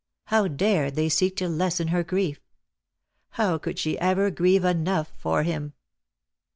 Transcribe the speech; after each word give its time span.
How 0.23 0.47
dared 0.47 0.95
they 0.95 1.09
seek 1.09 1.35
to 1.35 1.47
lessen 1.47 1.89
her 1.89 2.03
grief? 2.03 2.39
How 3.37 3.59
could 3.59 3.77
she 3.77 3.99
ever 3.99 4.31
grieve 4.31 4.65
enough 4.65 5.13
for 5.15 5.43
him? 5.43 5.73